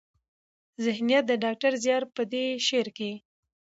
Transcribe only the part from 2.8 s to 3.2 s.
کې